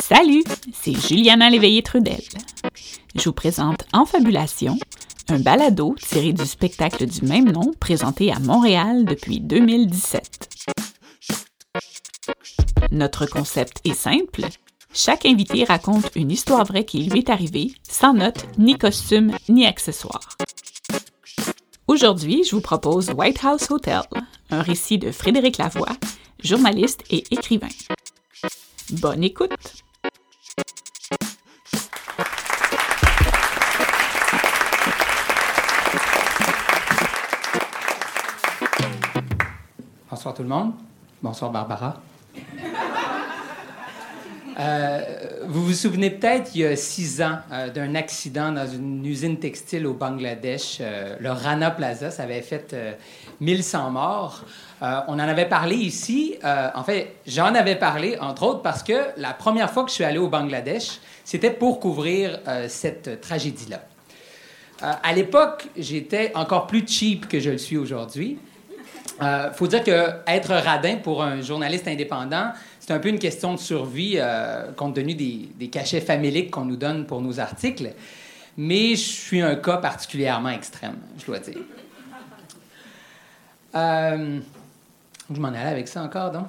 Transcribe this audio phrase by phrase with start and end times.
[0.00, 2.22] Salut, c'est Juliana Léveillé-Trudel.
[3.14, 4.76] Je vous présente Enfabulation,
[5.28, 10.48] un balado tiré du spectacle du même nom présenté à Montréal depuis 2017.
[12.90, 14.42] Notre concept est simple.
[14.92, 19.66] Chaque invité raconte une histoire vraie qui lui est arrivée, sans notes, ni costume, ni
[19.66, 20.36] accessoires.
[21.86, 24.02] Aujourd'hui, je vous propose White House Hotel,
[24.50, 25.96] un récit de Frédéric Lavoie,
[26.42, 27.68] journaliste et écrivain.
[28.90, 29.83] Bonne écoute!
[40.34, 40.72] Bonsoir tout le monde.
[41.22, 41.96] Bonsoir Barbara.
[44.58, 45.00] Euh,
[45.46, 49.38] vous vous souvenez peut-être, il y a six ans, euh, d'un accident dans une usine
[49.38, 50.78] textile au Bangladesh.
[50.80, 52.74] Euh, le Rana Plaza, ça avait fait
[53.40, 54.44] 1100 morts.
[54.80, 56.36] on en avait parlé ici.
[56.42, 60.04] en fait, j'en avais parlé, entre autres, parce que la première fois que je suis
[60.04, 63.82] allé au Bangladesh, c'était pour couvrir cette tragédie-là.
[64.80, 68.38] à l'époque, j'étais encore plus cheap que je le suis aujourd'hui.
[69.20, 72.52] Il faut dire que être radin pour un journaliste indépendant,
[72.86, 76.76] c'est un peu une question de survie euh, compte tenu des, cachets familiques qu'on nous
[76.76, 77.94] donne pour nos articles.
[78.58, 81.56] Mais je suis un cas particulièrement extrême, je dois dire.
[83.74, 84.38] Euh,
[85.34, 86.48] je m'en allais avec ça encore, donc?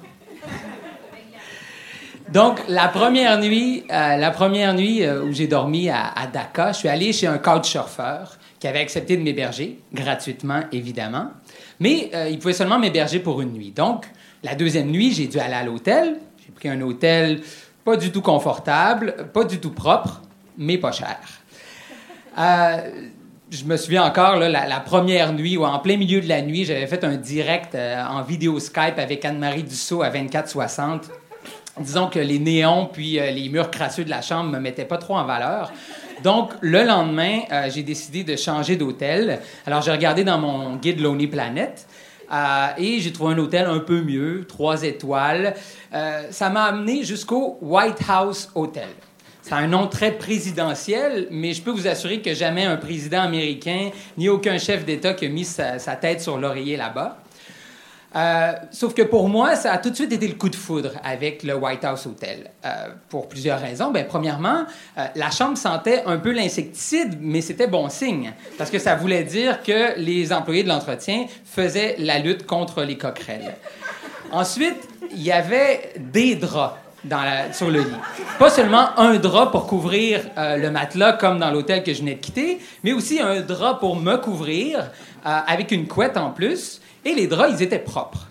[2.28, 6.88] Donc, la première nuit, euh, la première nuit où j'ai dormi à, à, je suis
[6.88, 11.30] allé chez un couchsurfeur qui avait accepté de m'héberger, gratuitement, évidemment.
[11.80, 13.70] Mais il pouvait seulement m'héberger pour une nuit.
[13.70, 14.06] Donc,
[14.42, 16.18] la deuxième nuit, j'ai dû aller à l'hôtel.
[16.44, 17.42] J'ai pris un hôtel
[17.86, 20.20] pas du tout confortable, pas du tout propre,
[20.58, 21.18] mais pas cher.
[22.36, 22.78] Euh,
[23.48, 26.88] je me souviens encore, la, première nuit, ou en plein milieu de la nuit, j'avais
[26.88, 31.08] fait un direct euh, en vidéo Skype avec Anne-Marie Dussault à 2460.
[31.78, 34.98] Disons que les néons puis euh, les murs crasseux de la chambre me mettaient pas
[34.98, 35.70] trop en valeur.
[36.22, 39.40] Donc, le lendemain, j'ai décidé de changer d'hôtel.
[39.66, 41.86] Alors, j'ai regardé dans mon guide Lonely Planet.
[42.32, 45.54] Euh, et j'ai trouvé un hôtel un peu mieux, trois étoiles.
[45.94, 48.88] Euh, ça m'a amené jusqu'au White House Hotel.
[49.42, 53.90] C'est un nom très présidentiel, mais je peux vous assurer que jamais un président américain
[54.18, 57.18] ni aucun chef d'État qui a mis sa tête sur l'oreiller là-bas.
[58.16, 60.92] Euh, sauf que pour moi, ça a tout de suite été le coup de foudre
[61.04, 62.50] avec le White House Hotel.
[62.64, 63.90] Euh, pour plusieurs raisons.
[63.90, 64.64] Ben, premièrement,
[64.98, 69.24] euh, la chambre sentait un peu l'insecticide, mais c'était bon signe, parce que ça voulait
[69.24, 73.54] dire que les employés de l'entretien faisaient la lutte contre les coquerelles.
[74.32, 76.85] Ensuite, il y avait des draps.
[77.52, 77.86] Sur le lit.
[78.38, 82.20] Pas seulement un drap pour couvrir le matelas comme dans l'hôtel que je venais de
[82.20, 84.90] quitter, mais aussi un drap pour me couvrir
[85.24, 86.80] avec une couette en plus.
[87.04, 88.26] Et les draps, ils étaient propres.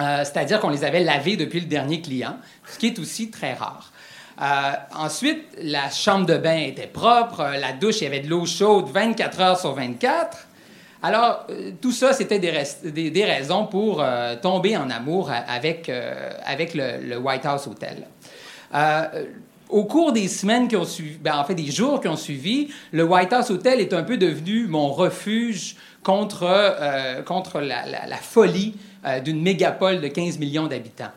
[0.00, 2.36] Euh, c'est-à-dire qu'on les avait lavés depuis le dernier client,
[2.66, 3.92] ce qui est aussi très rare.
[4.40, 8.28] Euh, ensuite, la chambre de bain était propre, euh, la douche, il y avait de
[8.28, 10.47] l'eau chaude 24 heures sur 24.
[11.02, 11.46] Alors,
[11.80, 14.04] tout ça, c'était des, raisons pour
[14.42, 15.90] tomber en amour avec,
[16.44, 18.08] avec le, White House Hotel.
[19.68, 22.68] au cours des semaines qui ont suivi, ben, en fait des jours qui ont suivi,
[22.90, 28.74] le White House Hotel est un peu devenu mon refuge contre, euh, contre la, folie
[29.04, 31.12] euh, d'une mégapole de 15 millions d'habitants.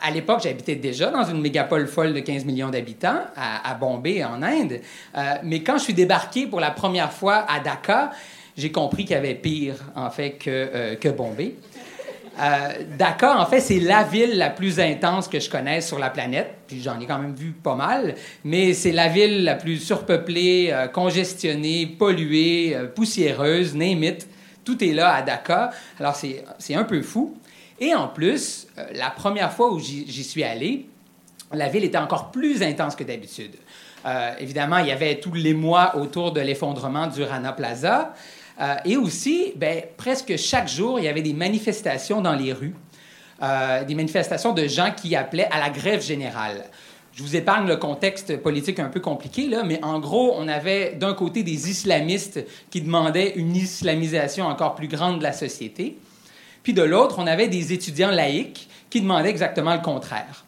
[0.00, 4.40] À, l'époque, j'habitais déjà dans une mégapole folle de 15 millions d'habitants, à, Bombay, en
[4.40, 4.80] Inde.
[5.16, 8.12] Euh, mais quand je suis débarqué pour la première fois à Dhaka,
[8.56, 11.54] j'ai compris qu'il y avait pire, en fait, que, que Bombay.
[12.40, 16.10] Euh, Dakar, en fait, c'est la ville la plus intense que je connaisse sur la
[16.10, 16.54] planète.
[16.66, 18.14] Puis j'en ai quand même vu pas mal.
[18.44, 24.14] Mais c'est la ville la plus surpeuplée, euh, congestionnée, polluée, euh, poussiéreuse, name.
[24.64, 25.70] Tout est là à Dakar.
[25.98, 27.36] Alors c'est un peu fou.
[27.80, 30.86] Et en plus, la première fois où j'y suis allé,
[31.52, 33.56] la ville était encore plus intense que d'habitude.
[34.38, 38.14] évidemment, il y avait tous les mois autour de l'effondrement du Rana Plaza.
[38.60, 42.74] Euh, et aussi, ben, presque chaque jour, il y avait des manifestations dans les rues,
[43.42, 46.64] euh, des manifestations de gens qui appelaient à la grève générale.
[47.14, 50.94] Je vous épargne le contexte politique un peu compliqué, là, mais en gros, on avait
[50.94, 55.98] d'un côté des islamistes qui demandaient une islamisation encore plus grande de la société,
[56.62, 60.44] puis de l'autre, on avait des étudiants laïcs qui demandaient exactement le contraire.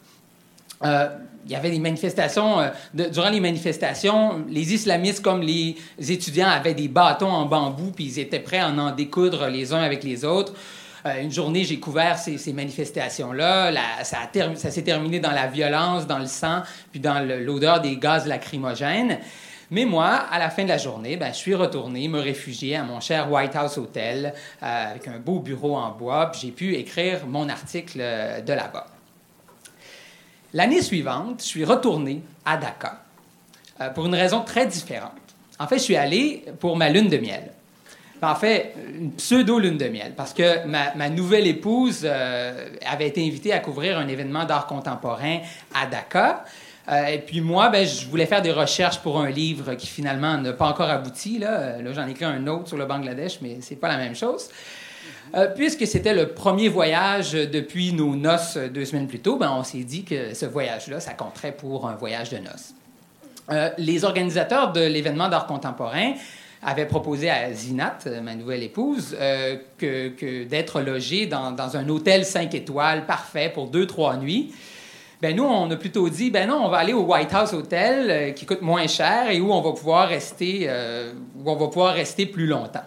[0.85, 1.07] Euh,
[1.45, 2.59] il y avait des manifestations.
[2.59, 8.05] Euh, durant les manifestations, les islamistes comme les étudiants avaient des bâtons en bambou, puis
[8.05, 10.53] ils étaient prêts à en, découdre les uns avec les autres.
[11.05, 13.71] Euh, une journée, j'ai couvert ces, manifestations-là.
[14.03, 19.19] Ça, s'est terminé dans la violence, dans le sang, puis dans l'odeur des gaz lacrymogènes.
[19.69, 22.83] Mais moi, à la fin de la journée, ben, je suis retourné me réfugier à
[22.83, 27.25] mon cher White House Hotel avec un beau bureau en bois, puis j'ai pu écrire
[27.27, 27.97] mon article
[28.45, 28.94] de là-bas.
[30.55, 33.01] L'année suivante, je suis retourné à Dakar
[33.81, 35.11] euh, pour une raison très différente.
[35.59, 37.51] En fait, je suis allé pour ma lune de miel.
[38.21, 43.51] En fait, une pseudo-lune de miel, parce que ma, nouvelle épouse euh, avait été invitée
[43.51, 45.39] à couvrir un événement d'art contemporain
[45.73, 46.45] à Dakar.
[46.87, 50.37] Euh, et puis moi, ben, je voulais faire des recherches pour un livre qui finalement
[50.37, 51.37] n'a pas encore abouti.
[51.37, 54.15] Là, là j'en ai écrit un autre sur le Bangladesh, mais c'est pas la même
[54.15, 54.47] chose.
[55.33, 59.63] Euh, puisque c'était le premier voyage depuis nos noces deux semaines plus tôt, ben, on
[59.63, 62.73] s'est dit que ce voyage-là, ça compterait pour un voyage de noces.
[63.51, 66.13] Euh, les organisateurs de l'événement d'art contemporain
[66.63, 69.15] avaient proposé à Zinat, ma nouvelle épouse,
[69.77, 74.51] que, d'être logé dans, un hôtel cinq étoiles parfait pour deux, trois nuits.
[75.21, 78.11] Ben nous, on a plutôt dit, ben non, on va aller au White House Hotel
[78.11, 81.13] euh, qui coûte moins cher et où on va pouvoir rester, euh,
[81.43, 82.83] où on va pouvoir rester plus longtemps.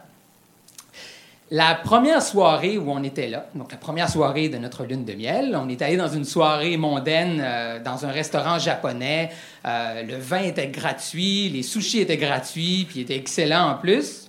[1.51, 5.15] La première soirée où on était là, donc la première soirée de notre lune de
[5.15, 9.31] miel, on est allé dans une soirée mondaine euh, dans un restaurant japonais.
[9.65, 14.29] le vin était gratuit, les sushis étaient gratuits, puis étaient excellents en plus.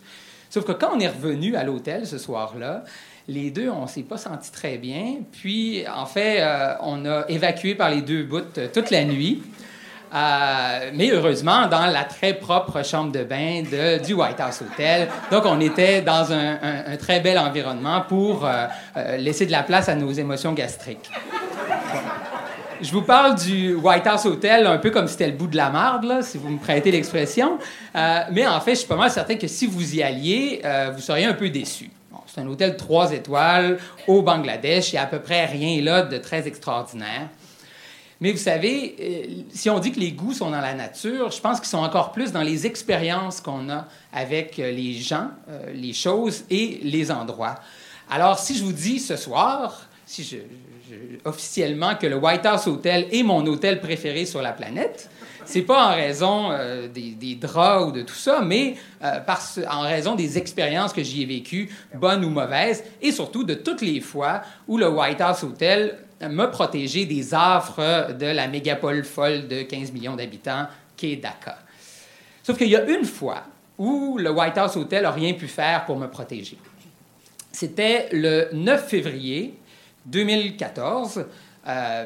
[0.49, 2.83] Sauf que quand on est revenu à l'hôtel ce soir-là,
[3.29, 5.17] les deux, on s'est pas senti très bien.
[5.31, 9.43] Puis, en fait, euh, on a évacué par les deux bouts euh, toute la nuit.
[10.13, 13.63] Euh, mais heureusement, dans la très propre chambre de bain
[14.05, 15.07] du White House Hotel.
[15.31, 16.57] Donc, on était dans un,
[16.97, 18.47] très bel environnement pour
[19.17, 21.09] laisser de la place à nos émotions gastriques.
[22.81, 25.57] Je vous parle du White House Hotel un peu comme si c'était le bout de
[25.57, 27.59] la marde, si vous me prêtez l'expression.
[27.93, 30.61] mais en fait, je suis pas mal certain que si vous y alliez,
[30.95, 31.91] vous seriez un peu déçu.
[32.33, 34.91] C'est un hôtel trois étoiles au Bangladesh.
[34.91, 37.29] Il n'y a à peu près rien là de très extraordinaire.
[38.21, 41.39] Mais vous savez, euh, si on dit que les goûts sont dans la nature, je
[41.39, 45.71] pense qu'ils sont encore plus dans les expériences qu'on a avec euh, les gens, euh,
[45.73, 47.55] les choses et les endroits.
[48.09, 50.37] Alors, si je vous dis ce soir, si
[51.23, 55.09] officiellement que le White House Hotel est mon hôtel préféré sur la planète,
[55.45, 56.49] c'est pas en raison
[56.93, 59.19] des, draps ou de tout ça, mais euh,
[59.69, 63.81] en raison des expériences que j'y ai vécues, bonnes ou mauvaises, et surtout de toutes
[63.81, 69.47] les fois où le White House Hotel m'a protégé des affres de la mégapole folle
[69.47, 70.67] de 15 millions d'habitants
[70.97, 71.57] qu'est Dhaka.
[72.43, 73.43] Sauf qu'il y a une fois
[73.77, 76.57] où le White House Hotel n'a rien pu faire pour me protéger.
[77.51, 79.57] C'était le 9 février
[80.05, 81.25] 2014,
[81.67, 82.05] euh,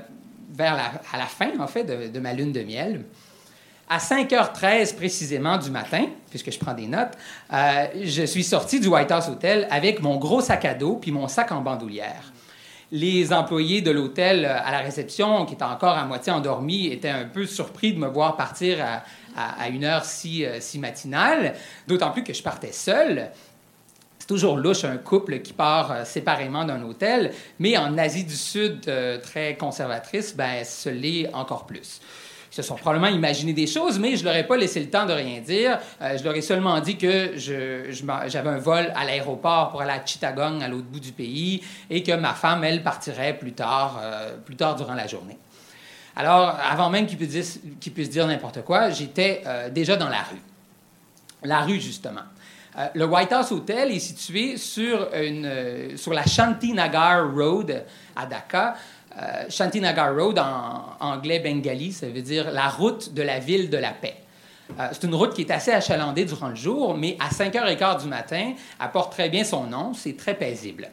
[0.53, 3.03] vers la, à la fin, en fait, de, de ma lune de miel
[3.89, 7.11] à 5h13 précisément du matin, puisque je prends des notes,
[7.53, 11.11] euh, je suis sorti du White House Hotel avec mon gros sac à dos puis
[11.11, 12.32] mon sac en bandoulière.
[12.91, 17.09] Les employés de l'hôtel euh, à la réception, qui étaient encore à moitié endormis, étaient
[17.09, 18.77] un peu surpris de me voir partir
[19.35, 21.55] à, une heure si, euh, si matinale,
[21.87, 23.31] d'autant plus que je partais seul.
[24.19, 28.89] C'est toujours louche un couple qui part séparément d'un hôtel, mais en Asie du Sud,
[29.21, 31.99] très conservatrice, ben, ce l'est encore plus.
[32.53, 35.11] Se sont probablement imaginé des choses, mais je leur ai pas laissé le temps de
[35.11, 35.79] rien dire.
[36.03, 40.05] Euh, je leur ai seulement dit que j'avais un vol à l'aéroport pour aller à
[40.05, 44.37] Chittagong, à l'autre bout du pays, et que ma femme, elle, partirait plus tard, euh,
[44.37, 45.39] plus tard durant la journée.
[46.15, 47.59] Alors, avant même qu'ils puissent,
[47.91, 50.41] puisse dire n'importe quoi, j'étais euh, déjà dans la rue.
[51.43, 52.21] La rue, justement.
[52.93, 55.09] le White House Hotel est situé sur,
[55.95, 57.83] sur la Shantinagar Road
[58.15, 58.75] à Dhaka,
[59.21, 63.77] euh, Shantinagar Road en anglais bengali, ça veut dire la route de la ville de
[63.77, 64.15] la paix.
[64.79, 68.07] Euh, c'est une route qui est assez achalandée durant le jour, mais à 5h15 du
[68.07, 70.89] matin, elle porte très bien son nom, c'est très paisible.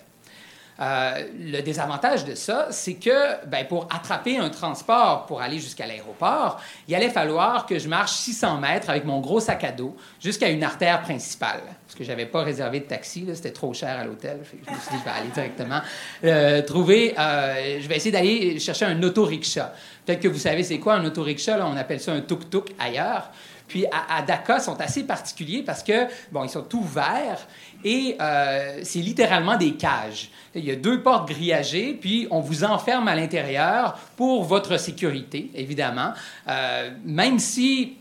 [0.81, 5.87] Euh, le désavantage de ça, c'est que ben, pour attraper un transport pour aller jusqu'à
[5.87, 9.95] l'aéroport, il allait falloir que je marche 600 mètres avec mon gros sac à dos
[10.21, 11.61] jusqu'à une artère principale.
[11.87, 14.41] Parce que je n'avais pas réservé de taxi, c'était trop cher à l'hôtel.
[14.45, 15.81] Je me suis dit, je vais aller directement
[16.25, 17.15] euh, trouver.
[17.19, 19.67] Euh, je vais essayer d'aller chercher un autorickshaw.
[20.07, 23.31] Peut-être que vous savez c'est quoi un autorickshaw, là, on appelle ça un tuk-tuk ailleurs.
[23.71, 27.47] Puis à, à Dhaka, sont assez particuliers parce que, bon, ils sont tout verts
[27.85, 30.31] et euh, c'est littéralement des cages.
[30.55, 35.51] Il y a deux portes grillagées, puis on vous enferme à l'intérieur pour votre sécurité,
[35.55, 36.13] évidemment.
[36.49, 37.97] Euh, même si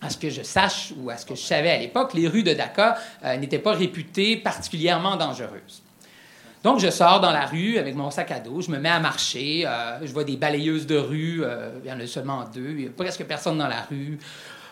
[0.00, 2.42] à ce que je sache ou à ce que je savais à l'époque, les rues
[2.42, 5.82] de Dhaka euh, n'étaient pas réputées particulièrement dangereuses.
[6.62, 8.98] Donc, je sors dans la rue avec mon sac à dos, je me mets à
[8.98, 9.68] marcher,
[10.02, 11.42] je vois des balayeuses de rue,
[11.84, 14.18] il y en a seulement deux, il n'y a presque personne dans la rue,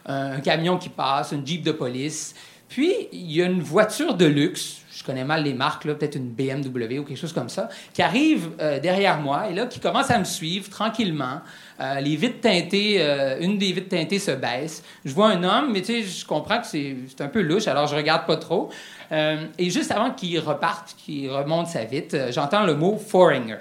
[0.06, 2.34] un camion qui passe, une jeep de police.
[2.68, 6.30] Puis, il y a une voiture de luxe, je connais mal les marques, peut-être une
[6.30, 10.10] BMW ou quelque chose comme ça, qui arrive euh, derrière moi et là, qui commence
[10.10, 11.40] à me suivre tranquillement.
[11.80, 14.82] Euh, les vitres teintées, euh, une des vitres teintées se baisse.
[15.04, 17.86] Je vois un homme, mais tu sais, je comprends que c'est un peu louche, alors
[17.86, 18.70] je regarde pas trop.
[19.10, 23.56] et juste avant qu'il reparte, qu'il remonte sa vitre, j'entends le mot foreigner,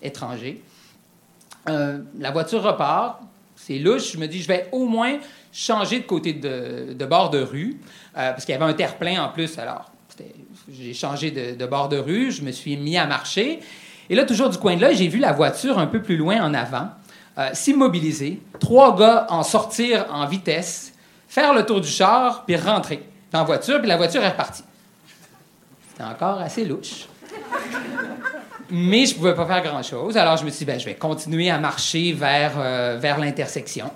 [0.00, 0.62] étranger.
[1.68, 3.20] euh, la voiture repart.
[3.56, 4.12] C'est louche.
[4.12, 5.18] Je me dis, je vais au moins
[5.52, 7.78] changer de côté de, bord de rue,
[8.16, 9.58] euh, parce qu'il y avait un terre-plein en plus.
[9.58, 9.90] Alors,
[10.70, 12.30] j'ai changé de, bord de rue.
[12.30, 13.60] Je me suis mis à marcher.
[14.10, 16.42] Et là, toujours du coin de l'œil, j'ai vu la voiture un peu plus loin
[16.42, 16.88] en avant,
[17.38, 18.40] euh, s'immobiliser.
[18.58, 20.94] Trois gars en sortir en vitesse,
[21.28, 23.02] faire le tour du char, puis rentrer
[23.32, 24.64] dans la voiture, puis la voiture est repartie.
[25.90, 27.06] C'était encore assez louche
[28.70, 30.16] mais je pouvais pas faire grand-chose.
[30.16, 33.90] Alors je me suis dit, ben, je vais continuer à marcher vers, euh, vers l'intersection.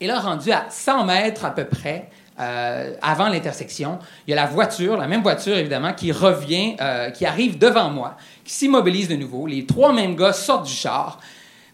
[0.00, 4.36] Et là, rendu à 100 mètres à peu près, euh, avant l'intersection, il y a
[4.36, 9.08] la voiture, la même voiture évidemment, qui revient, euh, qui arrive devant moi, qui s'immobilise
[9.08, 9.46] de nouveau.
[9.46, 11.18] Les trois mêmes gars sortent du char,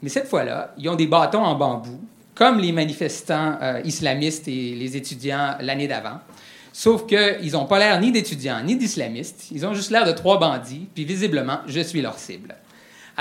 [0.02, 2.00] mais cette fois-là, ils ont des bâtons en bambou,
[2.35, 6.19] comme les manifestants islamistes et les étudiants l'année d'avant.
[6.73, 9.49] Sauf qu'ils n'ont pas l'air ni d'étudiants ni d'islamistes.
[9.52, 12.57] Ils ont juste l'air de trois bandits, puis visiblement, je suis leur cible.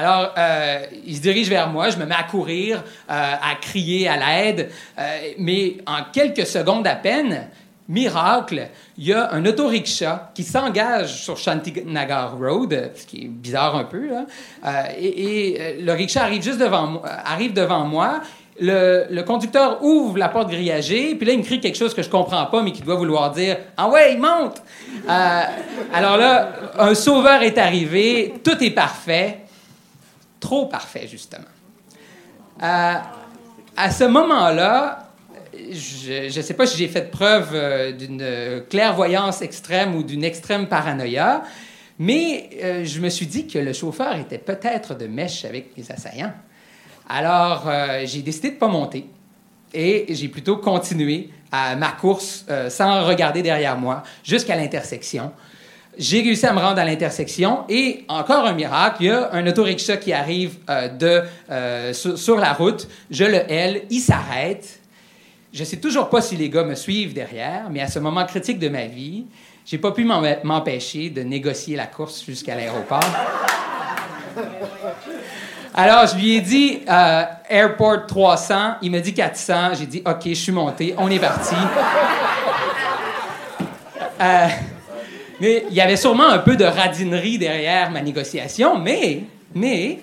[0.01, 4.07] Alors, euh, ils se dirigent vers moi, je me mets à courir, euh, à crier
[4.07, 7.49] à l'aide, euh, mais en quelques secondes à peine,
[7.87, 13.75] miracle, il y a un autorickshaw qui s'engage sur Shantinagar Road, ce qui est bizarre
[13.75, 14.09] un peu,
[14.97, 18.21] et, le rickshaw arrive juste devant, moi,
[18.59, 22.09] le, conducteur ouvre la porte grillagée, puis là, il me crie quelque chose que je
[22.09, 24.63] comprends pas, mais qui doit vouloir dire Ah ouais, il monte
[25.93, 29.41] Alors là, un sauveur est arrivé, tout est parfait,
[30.41, 31.45] trop parfait, justement.
[32.61, 32.93] Euh,
[33.77, 35.09] à ce moment-là,
[35.53, 40.67] je ne sais pas si j'ai fait preuve euh, d'une clairvoyance extrême ou d'une extrême
[40.67, 41.43] paranoïa,
[41.99, 46.33] mais je me suis dit que le chauffeur était peut-être de mèche avec les assaillants.
[47.13, 49.05] Alors, euh, j'ai décidé de ne pas monter
[49.73, 55.33] et j'ai plutôt continué à ma course euh, sans regarder derrière moi jusqu'à l'intersection.
[56.01, 59.45] J'ai réussi à me rendre à l'intersection et encore un miracle, il y a un
[59.45, 62.87] autorickshaw qui arrive euh, de, sur, la route.
[63.11, 64.79] Je le hèle, il s'arrête.
[65.53, 68.25] Je ne sais toujours pas si les gars me suivent derrière, mais à ce moment
[68.25, 69.25] critique de ma vie,
[69.63, 72.99] j'ai pas pu m'empêcher de négocier la course jusqu'à l'aéroport.
[75.75, 78.77] Alors, je lui ai dit euh, Airport 300.
[78.81, 79.75] Il m'a dit 400.
[79.75, 80.95] J'ai dit OK, je suis monté.
[80.97, 81.55] On est parti.
[85.41, 89.23] Mais il y avait sûrement un peu de radinerie derrière ma négociation, mais,
[89.55, 89.99] mais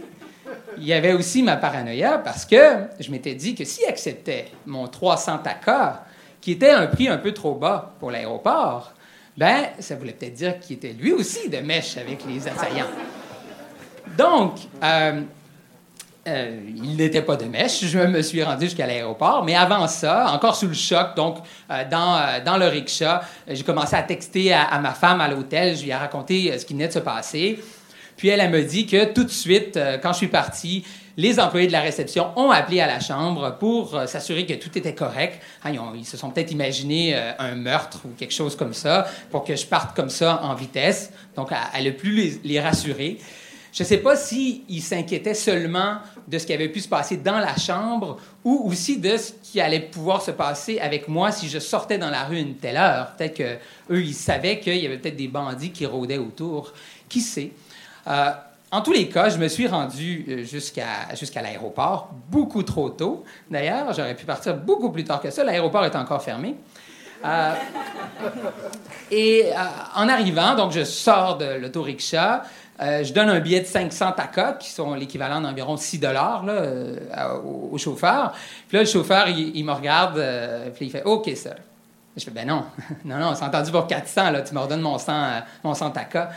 [0.76, 2.57] il y avait aussi ma paranoïa parce que
[2.99, 6.04] je m'étais dit que s'il acceptait mon 300 taka,
[6.40, 8.92] qui était un prix un peu trop bas pour l'aéroport,
[9.37, 12.90] ben ça voulait peut-être dire qu'il était lui aussi de mèche avec les assaillants.
[14.18, 15.21] Donc, euh,
[16.28, 17.85] euh, il n'était pas de mèche.
[17.85, 19.44] Je me suis rendu jusqu'à l'aéroport.
[19.44, 21.38] Mais avant ça, encore sous le choc, donc
[21.70, 25.76] euh, dans, euh, dans le rickshaw, j'ai commencé à texter à, ma femme à l'hôtel.
[25.76, 27.58] Je lui ai raconté ce qui venait de se passer.
[28.16, 30.85] Puis elle, elle me dit que tout de suite, quand je suis parti,
[31.16, 34.94] les employés de la réception ont appelé à la chambre pour s'assurer que tout était
[34.94, 35.40] correct.
[35.62, 39.54] Ah, ils, se sont peut-être imaginé un meurtre ou quelque chose comme ça pour que
[39.54, 41.12] je parte comme ça en vitesse.
[41.37, 43.18] Donc, elle a pu les, les rassurer.
[43.72, 47.38] Je ne sais pas s'il s'inquiétait seulement de ce qui avait pu se passer dans
[47.38, 51.58] la chambre ou aussi de ce qui allait pouvoir se passer avec moi si je
[51.58, 53.12] sortais dans la rue une telle heure.
[53.16, 56.72] Peut-être qu'eux, ils savaient qu'il y avait peut-être des bandits qui rôdaient autour.
[57.08, 57.52] Qui sait?
[58.06, 58.30] Euh,
[58.70, 63.25] en tous les cas, je me suis rendu euh, jusqu'à jusqu'à l'aéroport beaucoup trop tôt.
[63.50, 65.44] D'ailleurs, j'aurais pu partir beaucoup plus tard que ça.
[65.44, 66.54] L'aéroport est encore fermé.
[67.25, 67.54] Euh,
[69.10, 69.50] et
[69.96, 72.42] en arrivant, donc je sors de l'autorickshaw,
[72.80, 76.97] euh, je donne un billet de 500 taka, qui sont l'équivalent d'environ 6 dollars euh,
[77.73, 78.32] au, chauffeur.
[78.68, 81.56] Puis là, le chauffeur, il, me regarde, euh, puis il fait OK, ça.
[82.16, 82.64] Je fais ben non,
[83.04, 85.12] non, non, c'est entendu pour 400, là, tu me redonnes mon 100,
[85.64, 86.30] mon 100 taka.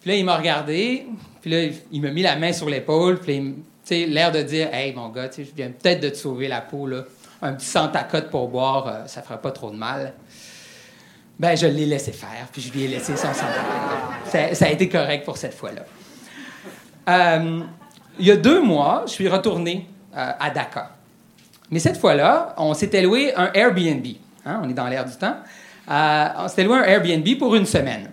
[0.00, 1.06] Puis là, il m'a regardé,
[1.40, 4.92] puis là, il m'a mis la main sur l'épaule, puis tu l'air de dire Hey,
[4.92, 7.04] mon gars, je viens peut-être de te sauver la peau, là.
[7.42, 10.14] Un petit 100 taka pour boire, ça fera pas trop de mal.
[11.38, 14.88] Ben, je l'ai laissé faire, puis je lui ai laissé son ça, ça a été
[14.88, 15.82] correct pour cette fois-là.
[17.08, 17.60] Euh,
[18.18, 20.90] il y a deux mois, je suis retourné euh, à Dakar.
[21.70, 24.06] Mais cette fois-là, on s'était loué un Airbnb.
[24.44, 25.36] Hein, on est dans l'air du temps.
[25.90, 28.10] Euh, on s'était loué un Airbnb pour une semaine.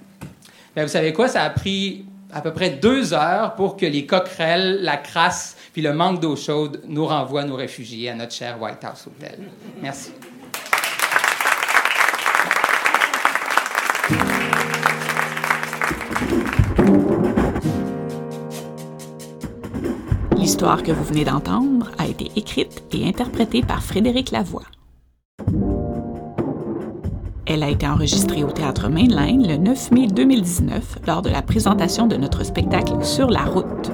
[0.76, 1.28] Ben, vous savez quoi?
[1.28, 5.82] Ça a pris à peu près deux heures pour que les coquerelles, la crasse, puis
[5.82, 9.40] le manque d'eau chaude nous renvoient nous réfugier à notre cher White House Hotel.
[9.82, 10.12] Merci.
[20.38, 24.64] L'histoire que vous venez d'entendre a été écrite et interprétée par Frédéric Lavoie.
[27.46, 32.06] Elle a été enregistrée au Théâtre Mainline le 9 mai 2019 lors de la présentation
[32.06, 33.92] de notre spectacle Sur la route.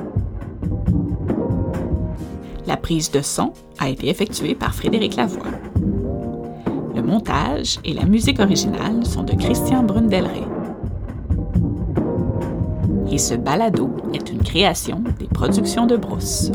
[2.65, 5.68] La prise de son a été effectuée par Frédéric Lavoie.
[7.09, 10.43] Montage et la musique originale sont de Christian Brundelray.
[13.11, 16.51] Et ce balado est une création des productions de Brousse.